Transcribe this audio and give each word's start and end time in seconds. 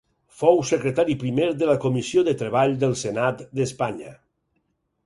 Fou 0.37 0.61
secretari 0.69 1.15
primer 1.25 1.49
de 1.59 1.69
la 1.73 1.77
comissió 1.85 2.25
de 2.31 2.35
treball 2.41 2.75
del 2.87 2.97
Senat 3.05 3.47
d'Espanya. 3.61 4.17